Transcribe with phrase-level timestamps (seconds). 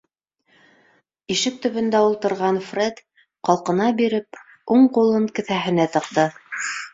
[1.33, 3.03] Ишек төбөндә ултырған Фред
[3.51, 4.41] ҡалҡына биреп,
[4.77, 6.27] уң ҡулын кеҫәһенә тыҡты.